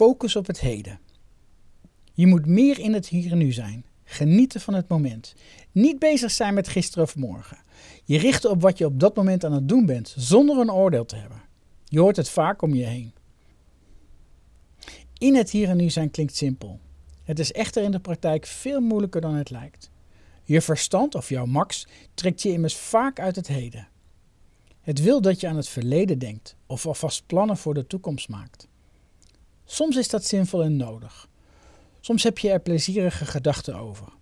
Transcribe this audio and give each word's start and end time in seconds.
focus 0.00 0.36
op 0.36 0.46
het 0.46 0.60
heden. 0.60 1.00
Je 2.12 2.26
moet 2.26 2.46
meer 2.46 2.78
in 2.78 2.92
het 2.92 3.08
hier 3.08 3.32
en 3.32 3.38
nu 3.38 3.52
zijn. 3.52 3.84
Genieten 4.04 4.60
van 4.60 4.74
het 4.74 4.88
moment. 4.88 5.34
Niet 5.72 5.98
bezig 5.98 6.30
zijn 6.30 6.54
met 6.54 6.68
gisteren 6.68 7.04
of 7.04 7.16
morgen. 7.16 7.58
Je 8.04 8.18
richten 8.18 8.50
op 8.50 8.60
wat 8.60 8.78
je 8.78 8.86
op 8.86 9.00
dat 9.00 9.16
moment 9.16 9.44
aan 9.44 9.52
het 9.52 9.68
doen 9.68 9.86
bent, 9.86 10.14
zonder 10.16 10.58
een 10.58 10.70
oordeel 10.70 11.04
te 11.04 11.16
hebben. 11.16 11.42
Je 11.84 12.00
hoort 12.00 12.16
het 12.16 12.28
vaak 12.28 12.62
om 12.62 12.74
je 12.74 12.84
heen. 12.84 13.12
In 15.18 15.34
het 15.34 15.50
hier 15.50 15.68
en 15.68 15.76
nu 15.76 15.90
zijn 15.90 16.10
klinkt 16.10 16.36
simpel. 16.36 16.80
Het 17.22 17.38
is 17.38 17.52
echter 17.52 17.82
in 17.82 17.90
de 17.90 18.00
praktijk 18.00 18.46
veel 18.46 18.80
moeilijker 18.80 19.20
dan 19.20 19.34
het 19.34 19.50
lijkt. 19.50 19.90
Je 20.44 20.60
verstand 20.60 21.14
of 21.14 21.28
jouw 21.28 21.46
max 21.46 21.86
trekt 22.14 22.42
je 22.42 22.52
immers 22.52 22.76
vaak 22.76 23.20
uit 23.20 23.36
het 23.36 23.46
heden. 23.46 23.88
Het 24.80 25.02
wil 25.02 25.20
dat 25.20 25.40
je 25.40 25.48
aan 25.48 25.56
het 25.56 25.68
verleden 25.68 26.18
denkt 26.18 26.56
of 26.66 26.86
alvast 26.86 27.26
plannen 27.26 27.56
voor 27.56 27.74
de 27.74 27.86
toekomst 27.86 28.28
maakt. 28.28 28.68
Soms 29.72 29.96
is 29.96 30.08
dat 30.08 30.24
zinvol 30.24 30.62
en 30.62 30.76
nodig. 30.76 31.28
Soms 32.00 32.22
heb 32.22 32.38
je 32.38 32.50
er 32.50 32.60
plezierige 32.60 33.26
gedachten 33.26 33.74
over. 33.74 34.12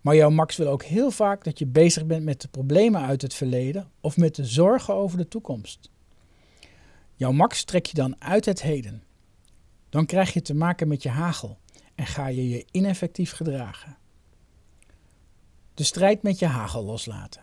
Maar 0.00 0.14
jouw 0.14 0.30
max 0.30 0.56
wil 0.56 0.68
ook 0.68 0.82
heel 0.82 1.10
vaak 1.10 1.44
dat 1.44 1.58
je 1.58 1.66
bezig 1.66 2.06
bent 2.06 2.24
met 2.24 2.40
de 2.40 2.48
problemen 2.48 3.00
uit 3.00 3.22
het 3.22 3.34
verleden 3.34 3.90
of 4.00 4.16
met 4.16 4.34
de 4.34 4.44
zorgen 4.44 4.94
over 4.94 5.18
de 5.18 5.28
toekomst. 5.28 5.90
Jouw 7.14 7.32
max 7.32 7.64
trek 7.64 7.86
je 7.86 7.94
dan 7.94 8.22
uit 8.22 8.44
het 8.44 8.62
heden. 8.62 9.02
Dan 9.88 10.06
krijg 10.06 10.32
je 10.32 10.42
te 10.42 10.54
maken 10.54 10.88
met 10.88 11.02
je 11.02 11.08
hagel 11.08 11.58
en 11.94 12.06
ga 12.06 12.26
je 12.26 12.48
je 12.48 12.64
ineffectief 12.70 13.32
gedragen. 13.32 13.96
De 15.74 15.84
strijd 15.84 16.22
met 16.22 16.38
je 16.38 16.46
hagel 16.46 16.84
loslaten. 16.84 17.42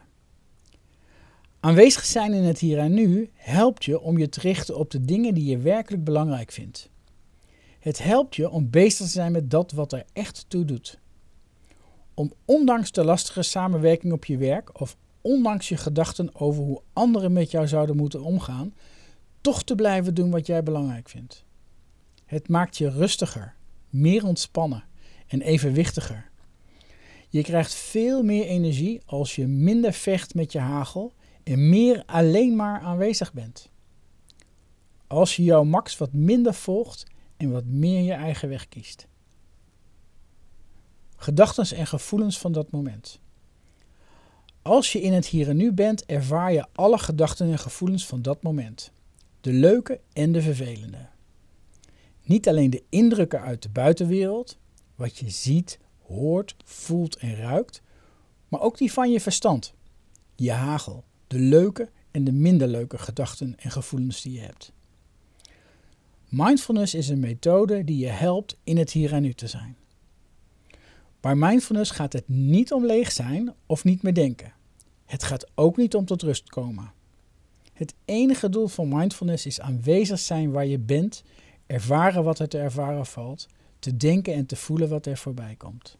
Aanwezig 1.60 2.06
zijn 2.06 2.34
in 2.34 2.44
het 2.44 2.60
hier 2.60 2.78
en 2.78 2.94
nu 2.94 3.30
helpt 3.34 3.86
je 3.86 4.00
om 4.00 4.18
je 4.18 4.30
te 4.30 4.40
richten 4.40 4.78
op 4.78 4.92
de 4.92 5.06
dingen 5.06 5.34
die 5.34 5.46
je 5.46 5.58
werkelijk 5.58 6.04
belangrijk 6.04 6.52
vindt. 6.52 6.92
Het 7.84 8.04
helpt 8.04 8.36
je 8.36 8.50
om 8.50 8.70
bezig 8.70 9.06
te 9.06 9.12
zijn 9.12 9.32
met 9.32 9.50
dat 9.50 9.72
wat 9.72 9.94
er 9.94 10.06
echt 10.14 10.46
toe 10.48 10.66
doet. 10.66 11.00
Om 12.14 12.34
ondanks 12.46 12.92
de 12.92 13.04
lastige 13.04 13.42
samenwerking 13.42 14.14
op 14.14 14.26
je 14.26 14.38
werk 14.38 14.82
of 14.82 14.98
ondanks 15.22 15.70
je 15.70 15.78
gedachten 15.78 16.36
over 16.36 16.64
hoe 16.64 16.82
anderen 16.94 17.34
met 17.34 17.52
jou 17.52 17.68
zouden 17.68 17.96
moeten 17.96 18.24
omgaan, 18.24 18.74
toch 19.42 19.64
te 19.64 19.76
blijven 19.76 20.14
doen 20.14 20.32
wat 20.32 20.46
jij 20.48 20.64
belangrijk 20.64 21.10
vindt. 21.10 21.46
Het 22.26 22.48
maakt 22.48 22.78
je 22.78 22.90
rustiger, 22.90 23.56
meer 23.90 24.26
ontspannen 24.26 24.84
en 25.28 25.42
evenwichtiger. 25.42 26.30
Je 27.30 27.42
krijgt 27.42 27.74
veel 27.74 28.24
meer 28.24 28.46
energie 28.46 29.02
als 29.06 29.36
je 29.36 29.48
minder 29.48 29.94
vecht 29.94 30.36
met 30.36 30.52
je 30.52 30.60
hagel 30.60 31.14
en 31.44 31.70
meer 31.70 32.04
alleen 32.06 32.56
maar 32.56 32.80
aanwezig 32.80 33.34
bent. 33.34 33.70
Als 35.08 35.36
je 35.36 35.44
jouw 35.44 35.64
max 35.64 35.98
wat 35.98 36.14
minder 36.14 36.54
volgt 36.54 37.12
en 37.38 37.52
wat 37.52 37.66
meer 37.66 38.02
je 38.02 38.14
eigen 38.14 38.50
weg 38.50 38.70
kiest. 38.70 39.08
Gedachten 41.16 41.78
en 41.78 41.88
gevoelens 41.88 42.40
van 42.40 42.52
dat 42.52 42.72
moment. 42.72 43.20
Als 44.62 44.92
je 44.92 45.02
in 45.02 45.14
het 45.14 45.26
hier 45.26 45.50
en 45.50 45.58
nu 45.58 45.72
bent, 45.72 46.06
ervaar 46.06 46.54
je 46.54 46.66
alle 46.74 46.98
gedachten 46.98 47.52
en 47.52 47.60
gevoelens 47.60 48.06
van 48.06 48.22
dat 48.22 48.44
moment. 48.44 48.92
De 49.42 49.54
leuke 49.54 50.00
en 50.14 50.32
de 50.32 50.42
vervelende. 50.42 51.08
Niet 52.24 52.48
alleen 52.48 52.70
de 52.70 52.84
indrukken 52.90 53.42
uit 53.42 53.62
de 53.62 53.70
buitenwereld, 53.70 54.58
wat 54.96 55.18
je 55.18 55.30
ziet, 55.30 55.80
hoort, 56.06 56.56
voelt 56.64 57.16
en 57.16 57.36
ruikt, 57.36 57.82
maar 58.48 58.62
ook 58.62 58.78
die 58.78 58.92
van 58.92 59.12
je 59.12 59.22
verstand, 59.22 59.74
je 60.36 60.52
hagel, 60.52 61.04
de 61.28 61.40
leuke 61.40 61.90
en 62.12 62.24
de 62.24 62.32
minder 62.32 62.68
leuke 62.68 62.98
gedachten 62.98 63.60
en 63.60 63.72
gevoelens 63.72 64.22
die 64.22 64.34
je 64.34 64.40
hebt. 64.40 64.72
Mindfulness 66.36 66.94
is 66.94 67.10
een 67.10 67.20
methode 67.20 67.84
die 67.84 67.98
je 67.98 68.08
helpt 68.08 68.58
in 68.64 68.78
het 68.78 68.92
hier 68.92 69.14
en 69.14 69.22
nu 69.22 69.34
te 69.34 69.48
zijn. 69.48 69.76
Bij 71.20 71.36
mindfulness 71.36 71.92
gaat 71.92 72.14
het 72.14 72.28
niet 72.28 72.72
om 72.72 72.86
leeg 72.86 73.12
zijn 73.12 73.54
of 73.66 73.84
niet 73.84 74.02
meer 74.02 74.14
denken. 74.14 74.54
Het 75.06 75.24
gaat 75.24 75.52
ook 75.56 75.78
niet 75.78 75.96
om 75.96 76.06
tot 76.06 76.22
rust 76.22 76.50
komen. 76.50 76.92
Het 77.74 77.94
enige 78.06 78.50
doel 78.50 78.68
van 78.68 78.88
mindfulness 78.88 79.46
is 79.46 79.60
aanwezig 79.60 80.20
zijn 80.20 80.52
waar 80.52 80.66
je 80.66 80.80
bent, 80.80 81.24
ervaren 81.66 82.24
wat 82.24 82.40
er 82.40 82.48
te 82.48 82.58
ervaren 82.58 83.06
valt, 83.06 83.48
te 83.80 83.98
denken 83.98 84.34
en 84.34 84.46
te 84.46 84.56
voelen 84.56 84.90
wat 84.90 85.06
er 85.06 85.18
voorbij 85.18 85.56
komt. 85.58 85.98